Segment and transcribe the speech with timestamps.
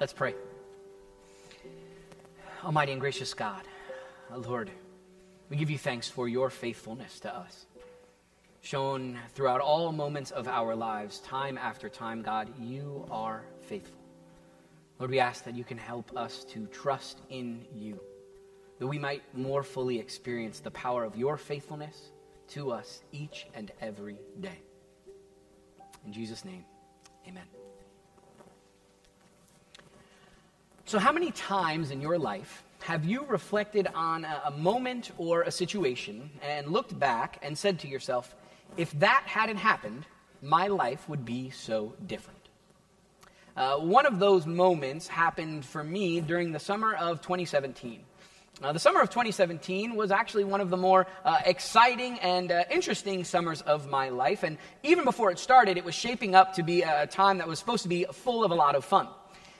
[0.00, 0.34] Let's pray.
[2.64, 3.62] Almighty and gracious God,
[4.32, 4.70] Lord,
[5.48, 7.66] we give you thanks for your faithfulness to us.
[8.60, 13.98] Shown throughout all moments of our lives, time after time, God, you are faithful.
[15.00, 17.98] Lord, we ask that you can help us to trust in you,
[18.78, 22.10] that we might more fully experience the power of your faithfulness
[22.48, 24.60] to us each and every day.
[26.06, 26.64] In Jesus' name,
[27.26, 27.57] amen.
[30.88, 35.50] So, how many times in your life have you reflected on a, moment or a
[35.50, 38.34] situation and looked back and said to yourself,
[38.78, 40.06] if that hadn't happened,
[40.40, 42.38] my life would be so different?
[43.54, 48.00] Uh, one of those moments happened for me during the summer of 2017.
[48.62, 52.64] Uh, the summer of 2017 was actually one of the more uh, exciting and uh,
[52.70, 54.42] interesting summers of my life.
[54.42, 57.58] And even before it started, it was shaping up to be a time that was
[57.58, 59.06] supposed to be full of a lot of fun.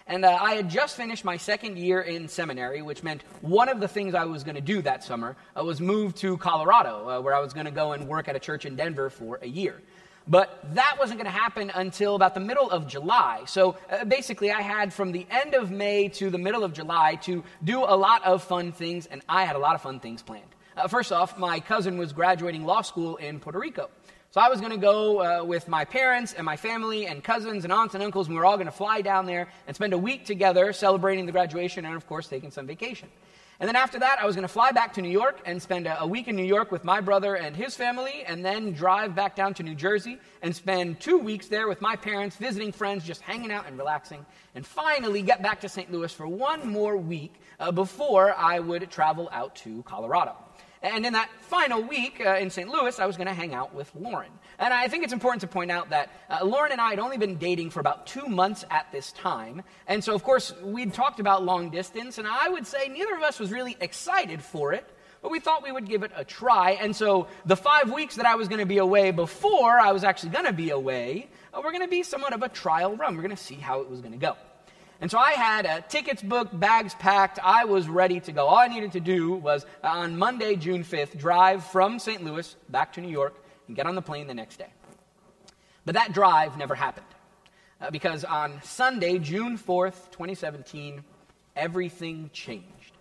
[0.09, 3.79] And uh, I had just finished my second year in seminary, which meant one of
[3.79, 7.20] the things I was going to do that summer uh, was move to Colorado, uh,
[7.20, 9.47] where I was going to go and work at a church in Denver for a
[9.47, 9.83] year.
[10.27, 13.42] But that wasn't going to happen until about the middle of July.
[13.47, 17.17] So uh, basically, I had from the end of May to the middle of July
[17.23, 20.23] to do a lot of fun things, and I had a lot of fun things
[20.23, 20.45] planned.
[20.75, 23.91] Uh, first off, my cousin was graduating law school in Puerto Rico.
[24.31, 27.65] So I was going to go uh, with my parents and my family and cousins
[27.65, 29.95] and aunts and uncles, and we were all going to fly down there and spend
[29.95, 33.09] a week together celebrating the graduation and, of course, taking some vacation.
[33.59, 35.89] And then after that, I was going to fly back to New York and spend
[35.89, 39.35] a, week in New York with my brother and his family, and then drive back
[39.35, 43.23] down to New Jersey and spend two weeks there with my parents, visiting friends, just
[43.23, 45.91] hanging out and relaxing, and finally get back to St.
[45.91, 50.37] Louis for one more week uh, before I would travel out to Colorado.
[50.83, 52.69] And in that final week uh, in St.
[52.69, 54.31] Louis, I was going to hang out with Lauren.
[54.59, 57.19] And I think it's important to point out that uh, Lauren and I had only
[57.19, 59.62] been dating for about two months at this time.
[59.87, 63.23] And so, of course, we'd talked about long distance, and I would say neither of
[63.23, 64.89] us was really excited for it,
[65.20, 66.73] but we thought we would give it a try.
[66.73, 70.05] And so, the five weeks that I was going to be away before I was
[70.05, 73.17] actually going to be away, uh, were going to be somewhat of a trial run.
[73.17, 74.36] We're going to see how it was going to go.
[75.01, 77.39] And so I had uh, tickets booked, bags packed.
[77.42, 78.47] I was ready to go.
[78.47, 82.25] All I needed to do was uh, on Monday, June 5th, drive from St.
[82.25, 83.37] Louis back to New York
[83.69, 84.73] and get on the plane the next day.
[85.85, 87.07] But that drive never happened.
[87.81, 91.05] Uh, because on Sunday, June 4th, 2017,
[91.55, 92.92] everything changed.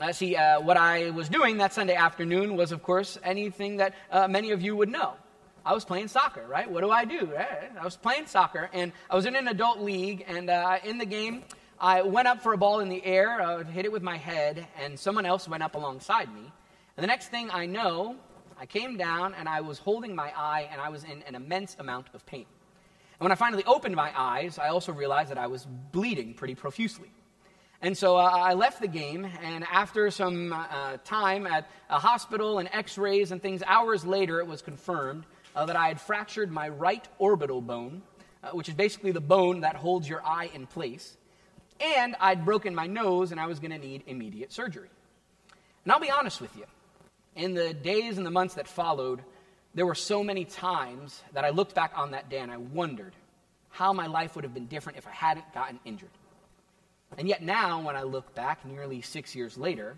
[0.00, 3.94] Uh, see, uh, what I was doing that Sunday afternoon was, of course, anything that
[4.12, 5.14] uh, many of you would know.
[5.68, 6.68] I was playing soccer, right?
[6.70, 7.26] What do I do?
[7.26, 7.70] Right?
[7.78, 11.04] I was playing soccer, and I was in an adult league, and uh, in the
[11.04, 11.44] game,
[11.78, 14.66] I went up for a ball in the air, uh, hit it with my head,
[14.82, 16.40] and someone else went up alongside me.
[16.40, 18.16] And the next thing I know,
[18.58, 21.76] I came down, and I was holding my eye, and I was in an immense
[21.78, 22.46] amount of pain.
[23.20, 26.54] And when I finally opened my eyes, I also realized that I was bleeding pretty
[26.54, 27.10] profusely.
[27.82, 32.58] And so uh, I left the game, and after some uh, time at a hospital
[32.58, 36.50] and x rays and things, hours later, it was confirmed uh, that I had fractured
[36.50, 38.02] my right orbital bone,
[38.42, 41.16] uh, which is basically the bone that holds your eye in place,
[41.80, 44.88] and I'd broken my nose and I was going to need immediate surgery.
[45.84, 46.64] And I'll be honest with you,
[47.36, 49.22] in the days and the months that followed,
[49.74, 53.14] there were so many times that I looked back on that day and I wondered
[53.70, 56.10] how my life would have been different if I hadn't gotten injured.
[57.16, 59.96] And yet now, when I look back nearly six years later,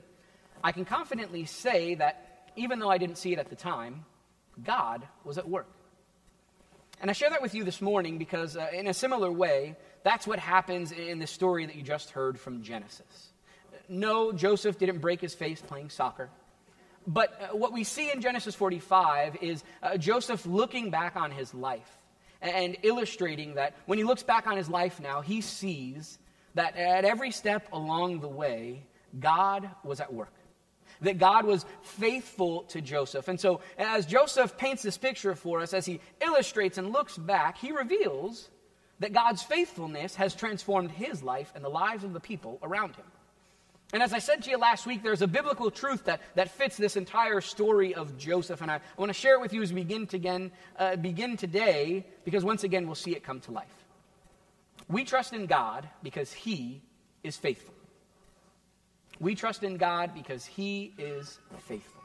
[0.62, 4.04] I can confidently say that even though I didn't see it at the time,
[4.62, 5.68] God was at work.
[7.00, 10.26] And I share that with you this morning because, uh, in a similar way, that's
[10.26, 13.30] what happens in the story that you just heard from Genesis.
[13.88, 16.28] No, Joseph didn't break his face playing soccer.
[17.06, 21.54] But uh, what we see in Genesis 45 is uh, Joseph looking back on his
[21.54, 21.98] life
[22.42, 26.18] and illustrating that when he looks back on his life now, he sees
[26.54, 28.82] that at every step along the way,
[29.18, 30.32] God was at work
[31.02, 33.28] that God was faithful to Joseph.
[33.28, 37.58] And so, as Joseph paints this picture for us, as he illustrates and looks back,
[37.58, 38.48] he reveals
[39.00, 43.06] that God's faithfulness has transformed his life and the lives of the people around him.
[43.92, 46.76] And as I said to you last week, there's a biblical truth that, that fits
[46.76, 48.60] this entire story of Joseph.
[48.62, 50.96] And I, I want to share it with you as we begin, to again, uh,
[50.96, 53.66] begin today, because once again, we'll see it come to life.
[54.88, 56.82] We trust in God because he
[57.24, 57.74] is faithful.
[59.20, 62.00] We trust in God because He is faithful.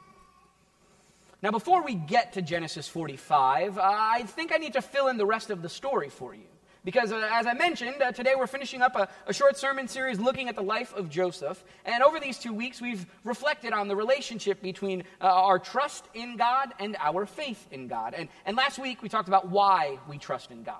[1.41, 5.17] Now, before we get to Genesis 45, uh, I think I need to fill in
[5.17, 6.47] the rest of the story for you.
[6.83, 10.19] Because, uh, as I mentioned, uh, today we're finishing up a, a, short sermon series
[10.19, 11.63] looking at the life of Joseph.
[11.83, 16.37] And over these two weeks, we've reflected on the relationship between uh, our trust in
[16.37, 18.13] God and our faith in God.
[18.15, 20.75] And, and last week, we talked about why we trust in God.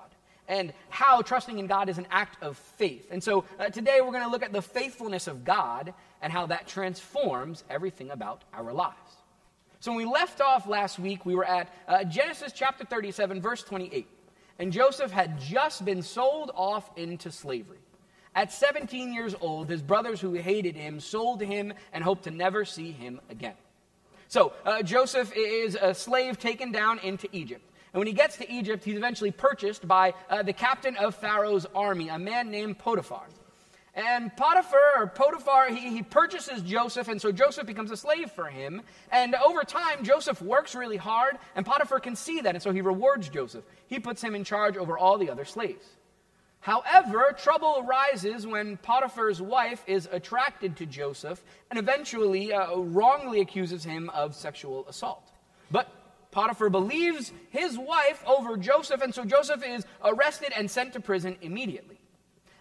[0.48, 3.08] and how trusting in God is an act of faith.
[3.10, 5.92] And so uh, today we're going to look at the faithfulness of God
[6.26, 8.96] and how that transforms everything about our lives.
[9.78, 13.62] So when we left off last week, we were at uh, Genesis chapter 37, verse
[13.62, 14.08] 28.
[14.58, 17.78] And Joseph had just been sold off into slavery.
[18.34, 22.64] At 17 years old, his brothers who hated him sold him and hoped to never
[22.64, 23.54] see him again.
[24.26, 27.62] So uh, Joseph is a slave taken down into Egypt.
[27.92, 31.66] And when he gets to Egypt, he's eventually purchased by uh, the captain of Pharaoh's
[31.72, 33.28] army, a man named Potiphar.
[33.96, 38.44] And Potiphar, or Potiphar, he, he purchases Joseph, and so Joseph becomes a slave for
[38.44, 38.82] him.
[39.10, 42.82] And over time, Joseph works really hard, and Potiphar can see that, and so he
[42.82, 43.64] rewards Joseph.
[43.86, 45.86] He puts him in charge over all the other slaves.
[46.60, 53.84] However, trouble arises when Potiphar's wife is attracted to Joseph and eventually uh, wrongly accuses
[53.84, 55.30] him of sexual assault.
[55.70, 55.88] But
[56.32, 61.36] Potiphar believes his wife over Joseph, and so Joseph is arrested and sent to prison
[61.40, 61.98] immediately.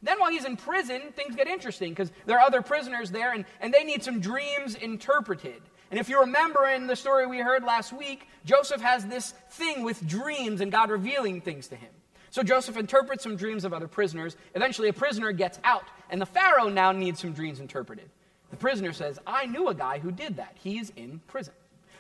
[0.05, 3.43] Then, while he's in prison, things get interesting because there are other prisoners there and,
[3.59, 5.61] and they need some dreams interpreted.
[5.89, 9.83] And if you remember in the story we heard last week, Joseph has this thing
[9.83, 11.89] with dreams and God revealing things to him.
[12.29, 14.37] So Joseph interprets some dreams of other prisoners.
[14.53, 18.09] Eventually, a prisoner gets out, and the Pharaoh now needs some dreams interpreted.
[18.51, 20.55] The prisoner says, I knew a guy who did that.
[20.61, 21.53] He's in prison.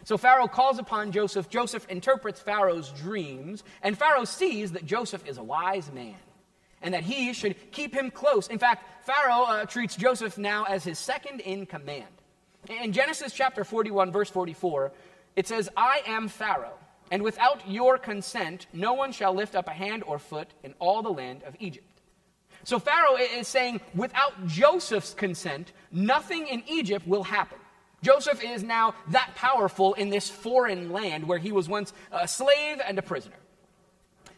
[0.03, 1.49] So Pharaoh calls upon Joseph.
[1.49, 6.15] Joseph interprets Pharaoh's dreams, and Pharaoh sees that Joseph is a wise man
[6.85, 8.47] and that he should keep him close.
[8.47, 12.05] In fact, Pharaoh uh, treats Joseph now as his second in command.
[12.69, 14.91] In Genesis chapter 41, verse 44,
[15.35, 16.77] it says, I am Pharaoh,
[17.09, 21.01] and without your consent, no one shall lift up a hand or foot in all
[21.01, 22.01] the land of Egypt.
[22.63, 27.57] So Pharaoh is saying, without Joseph's consent, nothing in Egypt will happen.
[28.03, 32.79] Joseph is now that powerful in this foreign land where he was once a slave
[32.85, 33.37] and a prisoner.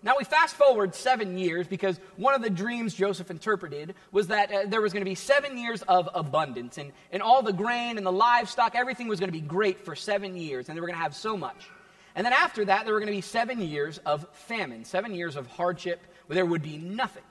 [0.07, 4.49] Now we fast forward seven years because one of the dreams Joseph interpreted was that
[4.49, 7.97] uh, there was going to be seven years of abundance, and, and all the grain
[7.97, 10.87] and the livestock, everything was going to be great for seven years, and they were
[10.87, 11.69] going to have so much.
[12.15, 15.35] And then after that, there were going to be seven years of famine, seven years
[15.35, 17.23] of hardship where there would be nothing.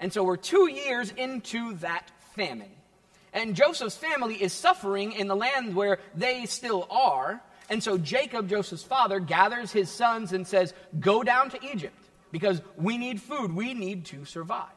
[0.00, 2.72] And so we're two years into that famine.
[3.32, 7.40] And Joseph's family is suffering in the land where they still are.
[7.68, 11.94] And so Jacob, Joseph's father, gathers his sons and says, Go down to Egypt
[12.30, 13.54] because we need food.
[13.54, 14.68] We need to survive.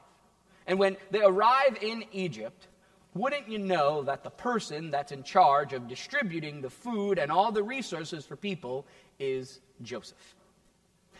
[0.65, 2.67] And when they arrive in Egypt,
[3.13, 7.51] wouldn't you know that the person that's in charge of distributing the food and all
[7.51, 8.85] the resources for people
[9.19, 10.35] is Joseph?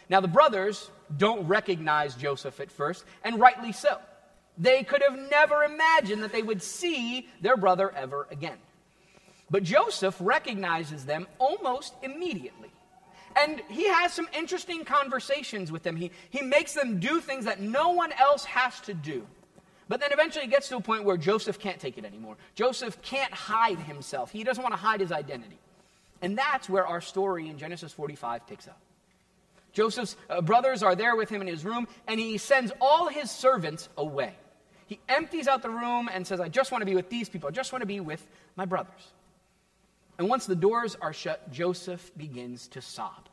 [0.09, 3.97] Now, the brothers don't recognize Joseph at first, and rightly so.
[4.57, 8.57] They could have never imagined that they would see their brother ever again.
[9.49, 12.71] But Joseph recognizes them almost immediately.
[13.35, 15.95] And he has some interesting conversations with them.
[15.95, 19.25] He, he makes them do things that no one else has to do.
[19.89, 22.37] But then eventually it gets to a point where Joseph can't take it anymore.
[22.55, 24.31] Joseph can't hide himself.
[24.31, 25.57] He doesn't want to hide his identity.
[26.21, 28.79] And that's where our story in Genesis 45 picks up.
[29.73, 33.29] Joseph's uh, brothers are there with him in his room, and he sends all his
[33.29, 34.33] servants away.
[34.85, 37.49] He empties out the room and says, I just want to be with these people.
[37.49, 38.25] I just want to be with
[38.55, 39.11] my brothers.
[40.17, 43.29] And once the doors are shut, Joseph begins to sob.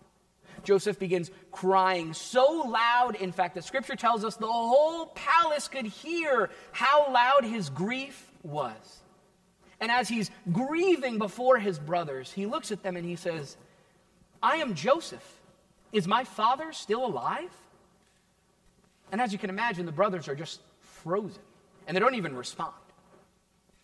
[0.63, 5.87] Joseph begins crying so loud, in fact, that scripture tells us the whole palace could
[5.87, 9.01] hear how loud his grief was.
[9.81, 13.57] And as he's grieving before his brothers, he looks at them and he says,
[14.43, 15.41] I am Joseph.
[15.93, 17.51] Is my father still alive?
[19.11, 21.43] And as you can imagine, the brothers are just frozen
[21.87, 22.75] and they don't even respond.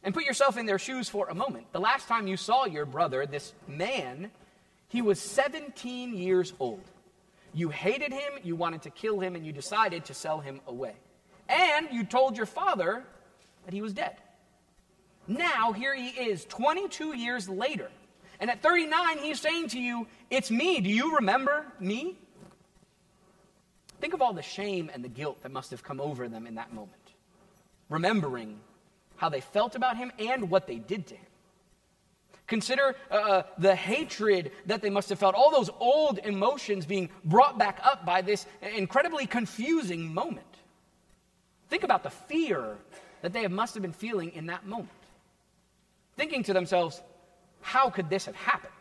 [0.06, 1.72] And put yourself in their shoes for a moment.
[1.72, 4.30] The last time you saw your brother, this man,
[4.86, 6.84] he was 17 years old.
[7.52, 10.94] You hated him, you wanted to kill him, and you decided to sell him away.
[11.48, 13.02] And you told your father
[13.64, 14.16] that he was dead.
[15.26, 17.90] Now, here he is, 22 years later.
[18.38, 20.80] And at 39, he's saying to you, It's me.
[20.80, 22.16] Do you remember me?
[24.00, 26.54] Think of all the shame and the guilt that must have come over them in
[26.54, 26.92] that moment
[27.88, 28.58] remembering
[29.16, 31.26] how they felt about him and what they did to him.
[32.46, 37.08] Consider uh, uh, the hatred that they must have felt, all those old emotions being
[37.24, 38.46] brought back up by this
[38.76, 40.46] incredibly confusing moment.
[41.68, 42.76] Think about the fear
[43.22, 44.90] that they must have been feeling in that moment.
[46.16, 47.02] Thinking to themselves,
[47.60, 48.72] how could this have happened?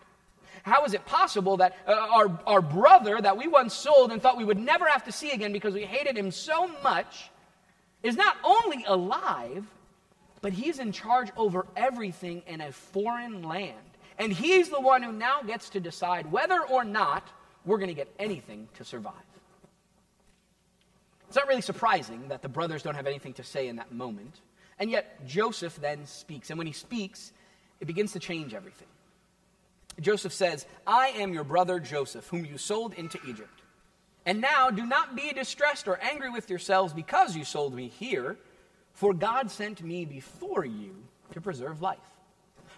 [0.61, 4.37] How is it possible that uh, our, our brother that we once sold and thought
[4.37, 7.29] we would never have to see again because we hated him so much
[8.03, 9.65] is not only alive,
[10.45, 13.73] but he's in charge over everything in a foreign land.
[14.19, 17.27] And he's the one who now gets to decide whether or not
[17.65, 19.15] we're going to get anything to survive.
[21.27, 24.39] It's not really surprising that the brothers don't have anything to say in that moment.
[24.77, 26.51] And yet, Joseph then speaks.
[26.51, 27.33] And when he speaks,
[27.79, 28.87] it begins to change everything.
[29.99, 33.63] Joseph says, I am your brother Joseph, whom you sold into Egypt.
[34.27, 38.37] And now do not be distressed or angry with yourselves because you sold me here,
[38.95, 40.95] for God sent me before you
[41.33, 41.99] to preserve life.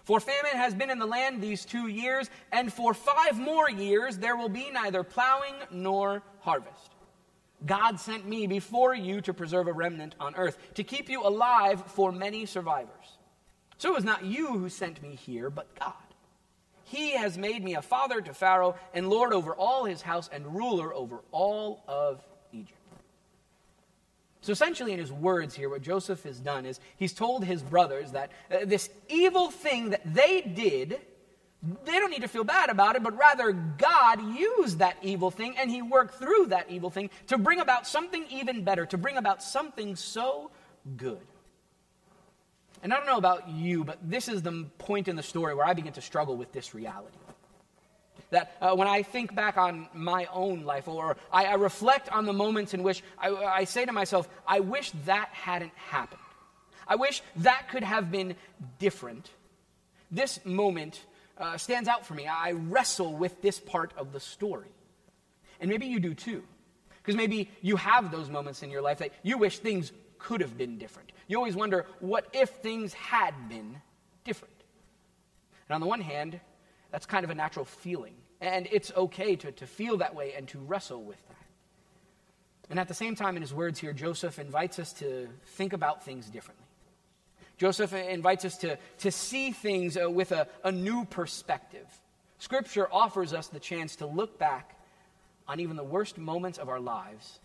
[0.04, 4.18] For famine has been in the land these two years, and for five more years
[4.18, 6.90] there will be neither plowing nor harvest.
[7.64, 11.82] God sent me before you to preserve a remnant on earth, to keep you alive
[11.86, 13.18] for many survivors.
[13.78, 15.92] So it was not you who sent me here, but God.
[16.84, 20.56] He has made me a father to Pharaoh and lord over all his house and
[20.56, 22.24] ruler over all of.
[24.48, 28.12] So essentially, in his words here, what Joseph has done is he's told his brothers
[28.12, 30.98] that uh, this evil thing that they did,
[31.84, 35.54] they don't need to feel bad about it, but rather God used that evil thing
[35.58, 39.18] and he worked through that evil thing to bring about something even better, to bring
[39.18, 40.50] about something so
[40.96, 41.20] good.
[42.82, 45.66] And I don't know about you, but this is the point in the story where
[45.66, 47.18] I begin to struggle with this reality.
[48.30, 52.26] That uh, when I think back on my own life, or I, I reflect on
[52.26, 56.20] the moments in which I, I say to myself, I wish that hadn't happened.
[56.86, 58.34] I wish that could have been
[58.78, 59.30] different.
[60.10, 61.04] This moment
[61.38, 62.26] uh, stands out for me.
[62.26, 64.68] I wrestle with this part of the story.
[65.60, 66.42] And maybe you do too.
[67.02, 70.58] Because maybe you have those moments in your life that you wish things could have
[70.58, 71.12] been different.
[71.26, 73.80] You always wonder, what if things had been
[74.24, 74.54] different?
[75.68, 76.40] And on the one hand,
[76.90, 78.14] that's kind of a natural feeling.
[78.40, 81.36] And it's okay to, to feel that way and to wrestle with that.
[82.70, 86.04] And at the same time, in his words here, Joseph invites us to think about
[86.04, 86.66] things differently.
[87.56, 91.86] Joseph invites us to, to see things uh, with a, a new perspective.
[92.38, 94.76] Scripture offers us the chance to look back
[95.48, 97.40] on even the worst moments of our lives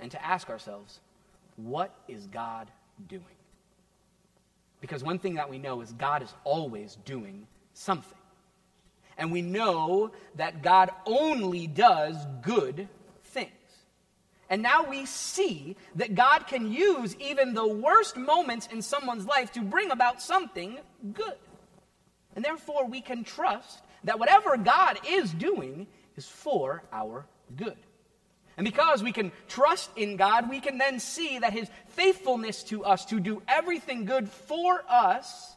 [0.00, 1.00] and to ask ourselves,
[1.56, 2.70] what is God
[3.08, 3.24] doing.
[4.80, 8.18] Because one thing that we know is God is always doing something.
[9.18, 12.88] And we know that God only does good
[13.24, 13.50] things.
[14.48, 19.52] And now we see that God can use even the worst moments in someone's life
[19.52, 20.78] to bring about something
[21.12, 21.34] good.
[22.36, 27.76] And therefore, we can trust that whatever God is doing is for our good.
[28.56, 32.84] And because we can trust in God, we can then see that His faithfulness to
[32.84, 35.56] us to do everything good for us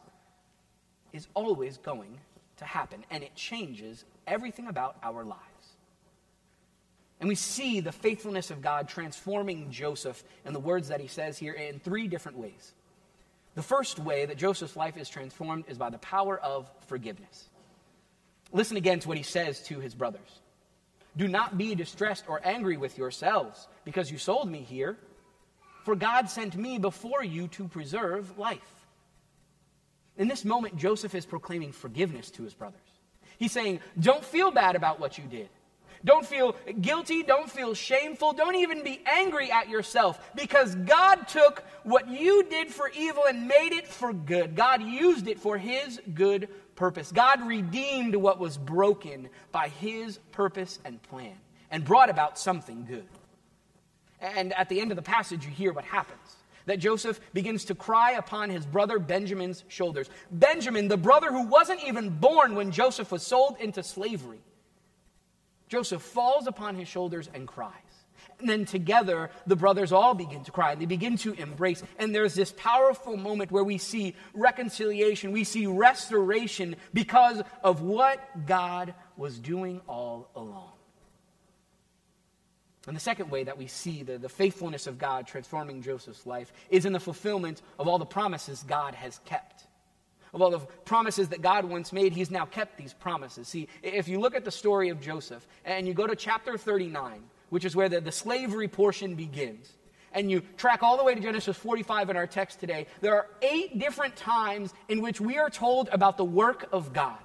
[1.12, 2.18] is always going
[2.62, 3.04] to happen.
[3.10, 5.42] And it changes everything about our lives.
[7.20, 11.38] And we see the faithfulness of God transforming Joseph and the words that he says
[11.38, 12.72] here in three different ways.
[13.54, 17.48] The first way that Joseph's life is transformed is by the power of forgiveness.
[18.50, 20.40] Listen again to what he says to his brothers.
[21.16, 24.96] Do not be distressed or angry with yourselves because you sold me here,
[25.84, 28.81] for God sent me before you to preserve life.
[30.16, 32.80] In this moment, Joseph is proclaiming forgiveness to his brothers.
[33.38, 35.48] He's saying, Don't feel bad about what you did.
[36.04, 37.22] Don't feel guilty.
[37.22, 38.32] Don't feel shameful.
[38.32, 43.46] Don't even be angry at yourself because God took what you did for evil and
[43.46, 44.56] made it for good.
[44.56, 47.12] God used it for His good purpose.
[47.12, 51.34] God redeemed what was broken by His purpose and plan
[51.70, 53.06] and brought about something good.
[54.20, 57.74] And at the end of the passage, you hear what happens that Joseph begins to
[57.74, 60.08] cry upon his brother Benjamin's shoulders.
[60.30, 64.40] Benjamin, the brother who wasn't even born when Joseph was sold into slavery.
[65.68, 67.72] Joseph falls upon his shoulders and cries.
[68.38, 70.74] And then together, the brothers all begin to cry.
[70.74, 71.82] They begin to embrace.
[71.98, 78.46] And there's this powerful moment where we see reconciliation, we see restoration because of what
[78.46, 80.72] God was doing all along.
[82.86, 86.52] And the second way that we see the, the faithfulness of God transforming Joseph's life
[86.68, 89.66] is in the fulfillment of all the promises God has kept
[90.34, 93.48] of all the promises that God once made, he's now kept these promises.
[93.48, 97.22] See, if you look at the story of Joseph and you go to chapter 39,
[97.50, 99.70] which is where the, the slavery portion begins,
[100.14, 103.28] and you track all the way to Genesis 45 in our text today, there are
[103.42, 107.18] eight different times in which we are told about the work of God.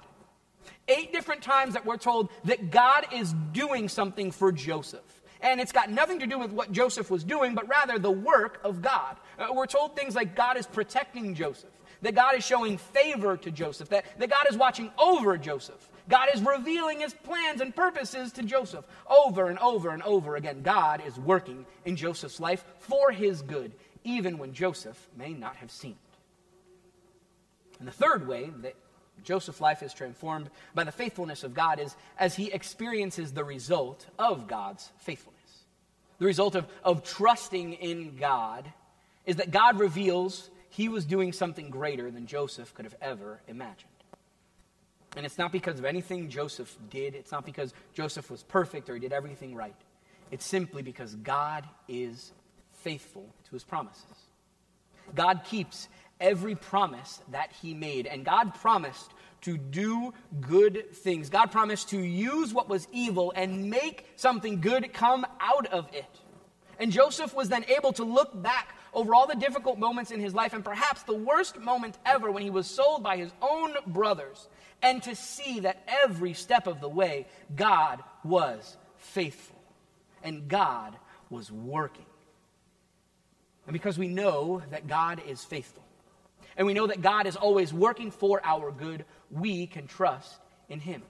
[0.86, 5.17] Eight different times that we're told that God is doing something for Joseph.
[5.40, 8.60] And it's got nothing to do with what Joseph was doing, but rather the work
[8.64, 9.16] of God.
[9.38, 11.70] Uh, we're told things like God is protecting Joseph
[12.02, 15.88] that God is showing favor to Joseph, that, that God is watching over Joseph.
[16.08, 20.62] God is revealing his plans and purposes to Joseph over and over and over again.
[20.62, 23.72] God is working in Joseph's life for his good,
[24.04, 26.18] even when Joseph may not have seen it.
[27.78, 28.74] And the third way that
[29.24, 34.06] Joseph's life is transformed by the faithfulness of God is as he experiences the result
[34.18, 35.38] of God's faithfulness.
[36.18, 38.70] the result of, of trusting in God,
[39.24, 43.90] is that God reveals he was doing something greater than Joseph could have ever imagined.
[45.16, 48.94] And it's not because of anything Joseph did, it's not because Joseph was perfect or
[48.94, 49.74] he did everything right.
[50.30, 52.32] It's simply because God is
[52.72, 54.04] faithful to his promises.
[55.14, 55.88] God keeps
[56.20, 61.30] every promise that he made, and God promised to do good things.
[61.30, 66.04] God promised to use what was evil and make something good come out of it.
[66.78, 70.34] And Joseph was then able to look back over all the difficult moments in his
[70.34, 74.48] life, and perhaps the worst moment ever when he was sold by his own brothers,
[74.82, 79.60] and to see that every step of the way, God was faithful
[80.22, 80.96] and God
[81.30, 82.04] was working.
[83.66, 85.84] And because we know that God is faithful,
[86.58, 90.38] and we know that God is always working for our good, we can trust
[90.68, 91.02] in Him.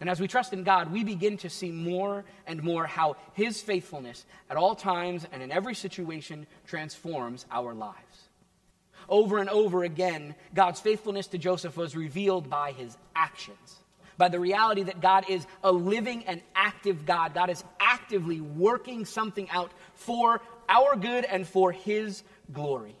[0.00, 3.60] And as we trust in God, we begin to see more and more how His
[3.60, 7.96] faithfulness at all times and in every situation transforms our lives.
[9.08, 13.76] Over and over again, God's faithfulness to Joseph was revealed by His actions,
[14.16, 17.34] by the reality that God is a living and active God.
[17.34, 22.96] God is actively working something out for our good and for His glory.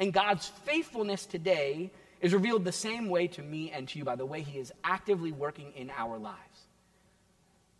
[0.00, 1.90] And God's faithfulness today
[2.20, 4.72] is revealed the same way to me and to you by the way he is
[4.84, 6.38] actively working in our lives.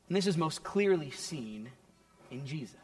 [0.08, 1.70] And this is most clearly seen
[2.30, 2.76] in Jesus.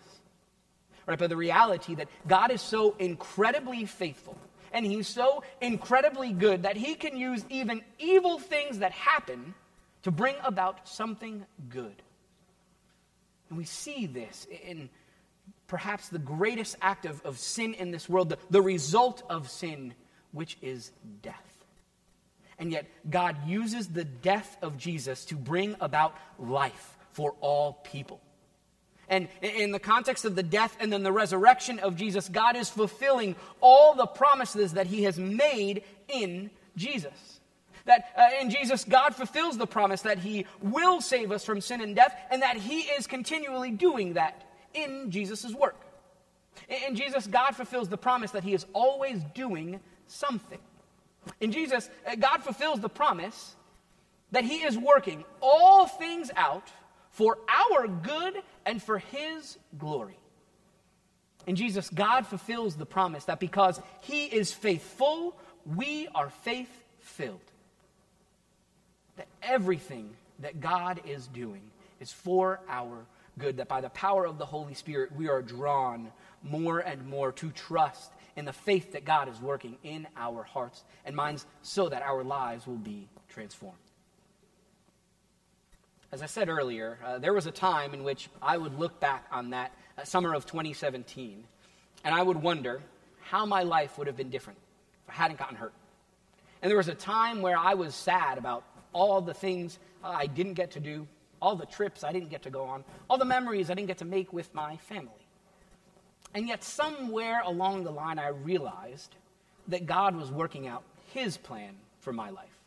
[1.06, 4.38] Right, but the reality that God is so incredibly faithful
[4.72, 9.54] and he's so incredibly good that he can use even evil things that happen
[10.02, 11.94] to bring about something good.
[13.48, 14.90] And we see this in
[15.66, 19.94] perhaps the greatest act of, of sin in this world, the, the result of sin
[20.32, 20.92] which is
[21.22, 21.64] death.
[22.58, 28.20] And yet, God uses the death of Jesus to bring about life for all people.
[29.08, 32.70] And in the context of the death and then the resurrection of Jesus, God is
[32.70, 37.40] fulfilling all the promises that He has made in Jesus.
[37.86, 41.80] That uh, in Jesus, God fulfills the promise that He will save us from sin
[41.80, 44.42] and death, and that He is continually doing that
[44.74, 45.80] in Jesus' work.
[46.86, 50.58] In Jesus, God fulfills the promise that He is always doing something.
[51.40, 53.56] In Jesus, uh, God fulfills the promise
[54.30, 56.68] that He is working all things out
[57.10, 58.34] for our good
[58.66, 60.18] and for His glory.
[61.46, 67.40] In Jesus, God fulfills the promise that because He is faithful, we are faith filled.
[69.16, 70.10] That everything
[70.40, 71.62] that God is doing
[72.00, 73.06] is for our
[73.38, 77.32] good, that by the power of the Holy Spirit, we are drawn more and more
[77.32, 81.88] to trust in the faith that God is working in our hearts and minds so
[81.88, 83.78] that our lives will be transformed.
[86.12, 89.26] As I said earlier, uh, there was a time in which I would look back
[89.32, 91.44] on that uh, summer of 2017
[92.04, 92.82] and I would wonder
[93.20, 94.58] how my life would have been different
[95.04, 95.72] if I hadn't gotten hurt.
[96.62, 100.26] And there was a time where I was sad about all the things uh, I
[100.26, 101.08] didn't get to do,
[101.44, 103.98] all the trips I didn't get to go on, all the memories I didn't get
[103.98, 105.10] to make with my family.
[106.34, 109.14] And yet, somewhere along the line, I realized
[109.68, 112.58] that God was working out His plan for my life.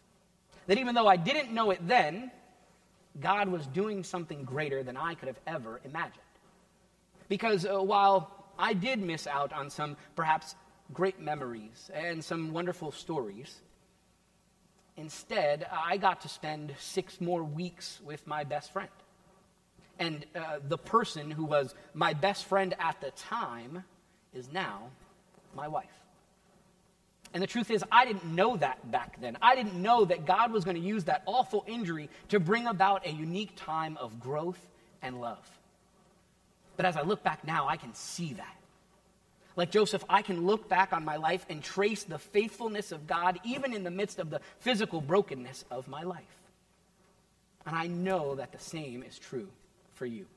[0.67, 2.31] That even though I didn't know it then,
[3.19, 6.21] God was doing something greater than I could have ever imagined.
[7.29, 10.55] Because uh, while I did miss out on some perhaps
[10.93, 13.59] great memories and some wonderful stories,
[14.97, 18.89] instead, I got to spend six more weeks with my best friend.
[19.99, 23.83] And uh, the person who was my best friend at the time
[24.33, 24.89] is now
[25.55, 25.85] my wife.
[27.33, 29.37] And the truth is, I didn't know that back then.
[29.41, 33.05] I didn't know that God was going to use that awful injury to bring about
[33.05, 34.59] a unique time of growth
[35.01, 35.45] and love.
[36.77, 38.55] But as I look back now, I can see that.
[39.57, 43.39] Like Joseph, I can look back on my life and trace the faithfulness of God
[43.43, 46.23] even in the midst of the physical brokenness of my life.
[47.65, 49.49] And I know that the same is true
[49.95, 50.27] for you.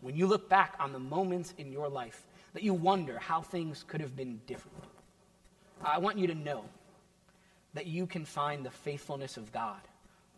[0.00, 3.84] When you look back on the moments in your life that you wonder how things
[3.86, 4.84] could have been different,
[5.84, 6.64] I want you to know
[7.74, 9.80] that you can find the faithfulness of God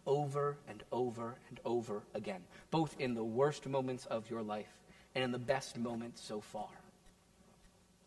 [0.06, 4.82] over and over and over again, both in the worst moments of your life
[5.14, 6.68] and in the best moments so far.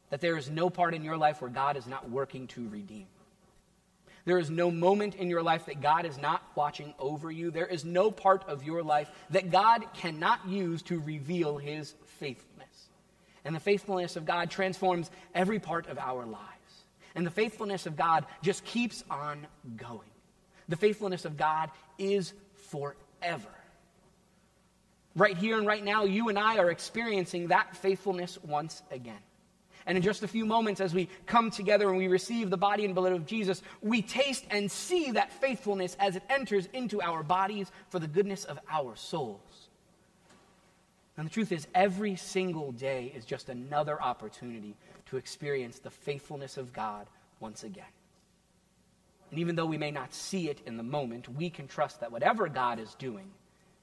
[0.10, 3.08] That there is no part in your life where God is not working to redeem.
[4.28, 7.50] There is no moment in your life that God is not watching over you.
[7.50, 12.88] There is no part of your life that God cannot use to reveal his faithfulness.
[13.46, 16.44] And the faithfulness of God transforms every part of our lives.
[17.16, 20.10] And the faithfulness of God just keeps on going.
[20.68, 22.34] The faithfulness of God is
[22.70, 23.48] forever.
[25.16, 29.16] Right here and right now, you and I are experiencing that faithfulness once again.
[29.88, 32.84] And in just a few moments, as we come together and we receive the body
[32.84, 37.24] and blood of Jesus, we taste and see that faithfulness as it enters into our
[37.24, 39.70] bodies for the goodness of our souls.
[41.16, 44.76] And the truth is, every single day is just another opportunity
[45.08, 47.08] to experience the faithfulness of God
[47.40, 47.86] once again.
[49.32, 52.12] And even though we may not see it in the moment, we can trust that
[52.12, 53.32] whatever God is doing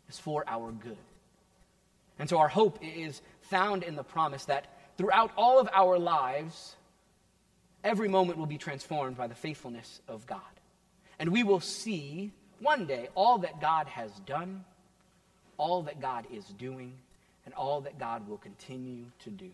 [0.08, 0.98] is for our good.
[2.18, 6.76] And so our hope is found in the promise that throughout all of our lives,
[7.82, 10.40] every moment will be transformed by the faithfulness of God.
[11.18, 14.64] And we will see one day all that God has done,
[15.58, 16.94] all that God is doing,
[17.44, 19.50] and all that God will continue to do.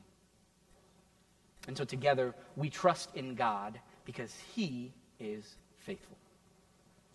[1.69, 6.17] And so together we trust in God because He is faithful.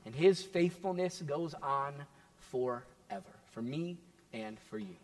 [0.06, 1.94] And His faithfulness goes on
[2.52, 2.84] forever,
[3.52, 3.98] for me
[4.34, 4.96] and for you.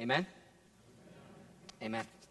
[0.00, 0.26] Amen?
[1.82, 2.21] Amen.